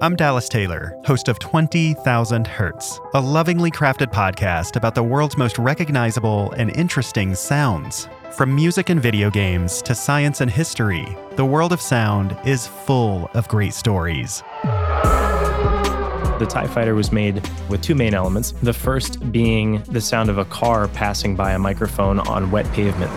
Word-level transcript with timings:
I'm 0.00 0.14
Dallas 0.14 0.48
Taylor, 0.48 0.96
host 1.04 1.26
of 1.26 1.40
20,000 1.40 2.46
Hertz, 2.46 3.00
a 3.14 3.20
lovingly 3.20 3.68
crafted 3.72 4.12
podcast 4.12 4.76
about 4.76 4.94
the 4.94 5.02
world's 5.02 5.36
most 5.36 5.58
recognizable 5.58 6.52
and 6.52 6.70
interesting 6.76 7.34
sounds. 7.34 8.08
From 8.30 8.54
music 8.54 8.90
and 8.90 9.02
video 9.02 9.28
games 9.28 9.82
to 9.82 9.96
science 9.96 10.40
and 10.40 10.48
history, 10.48 11.04
the 11.32 11.44
world 11.44 11.72
of 11.72 11.80
sound 11.80 12.36
is 12.44 12.68
full 12.68 13.28
of 13.34 13.48
great 13.48 13.74
stories. 13.74 14.44
The 14.62 16.46
TIE 16.48 16.68
Fighter 16.68 16.94
was 16.94 17.10
made 17.10 17.44
with 17.68 17.82
two 17.82 17.96
main 17.96 18.14
elements. 18.14 18.52
The 18.62 18.72
first 18.72 19.32
being 19.32 19.82
the 19.82 20.00
sound 20.00 20.30
of 20.30 20.38
a 20.38 20.44
car 20.44 20.86
passing 20.86 21.34
by 21.34 21.54
a 21.54 21.58
microphone 21.58 22.20
on 22.20 22.52
wet 22.52 22.70
pavement. 22.72 23.10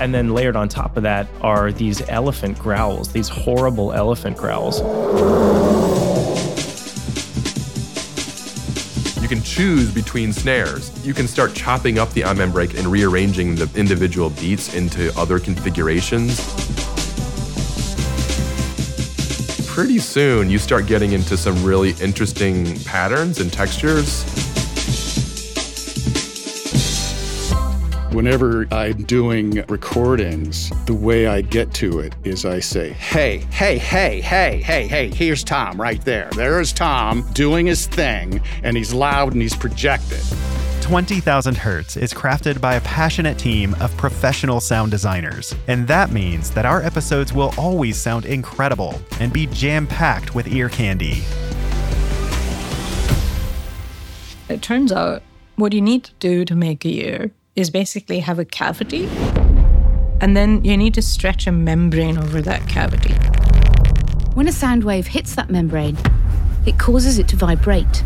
And 0.00 0.14
then 0.14 0.32
layered 0.32 0.56
on 0.56 0.70
top 0.70 0.96
of 0.96 1.02
that 1.02 1.28
are 1.42 1.72
these 1.72 2.00
elephant 2.08 2.58
growls, 2.58 3.12
these 3.12 3.28
horrible 3.28 3.92
elephant 3.92 4.38
growls. 4.38 4.80
You 9.20 9.28
can 9.28 9.42
choose 9.42 9.92
between 9.92 10.32
snares. 10.32 10.90
You 11.06 11.12
can 11.12 11.28
start 11.28 11.52
chopping 11.52 11.98
up 11.98 12.10
the 12.12 12.22
break 12.50 12.78
and 12.78 12.86
rearranging 12.86 13.56
the 13.56 13.70
individual 13.78 14.30
beats 14.30 14.74
into 14.74 15.12
other 15.18 15.38
configurations. 15.38 16.40
Pretty 19.66 19.98
soon, 19.98 20.48
you 20.48 20.58
start 20.58 20.86
getting 20.86 21.12
into 21.12 21.36
some 21.36 21.62
really 21.62 21.90
interesting 22.00 22.78
patterns 22.80 23.38
and 23.38 23.52
textures. 23.52 24.24
Whenever 28.12 28.66
I'm 28.72 29.04
doing 29.04 29.64
recordings, 29.68 30.70
the 30.86 30.94
way 30.94 31.28
I 31.28 31.42
get 31.42 31.72
to 31.74 32.00
it 32.00 32.16
is 32.24 32.44
I 32.44 32.58
say, 32.58 32.90
hey, 32.90 33.38
hey, 33.52 33.78
hey, 33.78 34.20
hey, 34.20 34.60
hey, 34.60 34.88
hey, 34.88 35.10
here's 35.10 35.44
Tom 35.44 35.80
right 35.80 36.04
there. 36.04 36.28
There 36.34 36.60
is 36.60 36.72
Tom 36.72 37.24
doing 37.34 37.66
his 37.66 37.86
thing, 37.86 38.40
and 38.64 38.76
he's 38.76 38.92
loud 38.92 39.34
and 39.34 39.40
he's 39.40 39.54
projected. 39.54 40.24
20,000 40.80 41.56
Hertz 41.56 41.96
is 41.96 42.12
crafted 42.12 42.60
by 42.60 42.74
a 42.74 42.80
passionate 42.80 43.38
team 43.38 43.76
of 43.78 43.96
professional 43.96 44.58
sound 44.58 44.90
designers, 44.90 45.54
and 45.68 45.86
that 45.86 46.10
means 46.10 46.50
that 46.50 46.66
our 46.66 46.82
episodes 46.82 47.32
will 47.32 47.54
always 47.56 47.96
sound 47.96 48.24
incredible 48.24 49.00
and 49.20 49.32
be 49.32 49.46
jam 49.46 49.86
packed 49.86 50.34
with 50.34 50.48
ear 50.48 50.68
candy. 50.68 51.22
It 54.48 54.62
turns 54.62 54.90
out 54.90 55.22
what 55.54 55.72
you 55.72 55.80
need 55.80 56.02
to 56.02 56.12
do 56.18 56.44
to 56.44 56.56
make 56.56 56.84
a 56.84 56.88
ear 56.88 57.30
is 57.56 57.70
basically 57.70 58.20
have 58.20 58.38
a 58.38 58.44
cavity, 58.44 59.06
and 60.20 60.36
then 60.36 60.64
you 60.64 60.76
need 60.76 60.94
to 60.94 61.02
stretch 61.02 61.46
a 61.46 61.52
membrane 61.52 62.18
over 62.18 62.40
that 62.42 62.68
cavity. 62.68 63.14
When 64.34 64.46
a 64.46 64.52
sound 64.52 64.84
wave 64.84 65.08
hits 65.08 65.34
that 65.34 65.50
membrane, 65.50 65.98
it 66.66 66.78
causes 66.78 67.18
it 67.18 67.26
to 67.28 67.36
vibrate. 67.36 68.04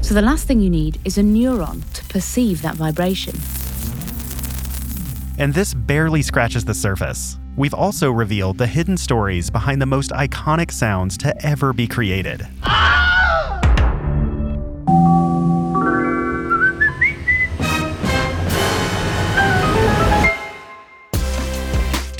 So 0.00 0.14
the 0.14 0.22
last 0.22 0.46
thing 0.46 0.60
you 0.60 0.70
need 0.70 0.98
is 1.04 1.18
a 1.18 1.22
neuron 1.22 1.82
to 1.92 2.04
perceive 2.06 2.62
that 2.62 2.76
vibration. 2.76 3.36
And 5.38 5.52
this 5.54 5.74
barely 5.74 6.22
scratches 6.22 6.64
the 6.64 6.74
surface. 6.74 7.38
We've 7.56 7.74
also 7.74 8.10
revealed 8.10 8.58
the 8.58 8.66
hidden 8.66 8.96
stories 8.96 9.50
behind 9.50 9.82
the 9.82 9.86
most 9.86 10.10
iconic 10.10 10.70
sounds 10.70 11.18
to 11.18 11.46
ever 11.46 11.72
be 11.72 11.86
created. 11.86 12.46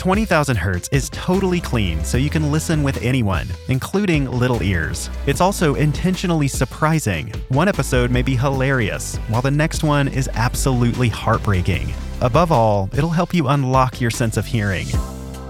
20,000 0.03 0.56
Hertz 0.56 0.89
is 0.91 1.08
totally 1.11 1.61
clean, 1.61 2.03
so 2.03 2.19
you 2.19 2.28
can 2.28 2.50
listen 2.50 2.83
with 2.83 3.00
anyone, 3.03 3.47
including 3.69 4.28
little 4.28 4.61
ears. 4.61 5.08
It's 5.28 5.41
also 5.41 5.77
intentionally 5.77 6.48
surprising. 6.48 7.33
One 7.50 7.69
episode 7.69 8.11
may 8.11 8.23
be 8.23 8.34
hilarious, 8.34 9.17
while 9.28 9.42
the 9.42 9.53
next 9.53 9.84
one 9.84 10.08
is 10.08 10.28
absolutely 10.34 11.08
heartbreaking. 11.08 11.95
Above 12.20 12.51
all, 12.51 12.91
it'll 12.92 13.11
help 13.11 13.33
you 13.33 13.46
unlock 13.46 14.01
your 14.01 14.11
sense 14.11 14.36
of 14.36 14.45
hearing. 14.45 14.89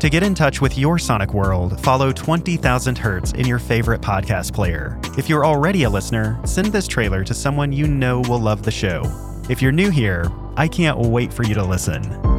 To 0.01 0.11
get 0.11 0.23
in 0.23 0.35
touch 0.35 0.61
with 0.61 0.77
your 0.77 0.99
sonic 0.99 1.33
world, 1.33 1.81
follow 1.81 2.13
20,000 2.13 2.99
Hertz 2.99 3.33
in 3.33 3.47
your 3.47 3.59
favorite 3.59 4.03
podcast 4.03 4.53
player. 4.53 5.01
If 5.17 5.31
you're 5.31 5.47
already 5.47 5.85
a 5.85 5.89
listener, 5.89 6.39
send 6.45 6.67
this 6.67 6.87
trailer 6.87 7.25
to 7.25 7.33
someone 7.33 7.73
you 7.73 7.87
know 7.89 8.21
will 8.29 8.41
love 8.41 8.65
the 8.65 8.71
show. 8.71 9.01
If 9.49 9.63
you're 9.63 9.73
new 9.73 9.89
here, 9.89 10.31
I 10.59 10.69
can't 10.69 10.99
wait 10.99 11.33
for 11.33 11.43
you 11.43 11.55
to 11.55 11.65
listen. 11.65 12.32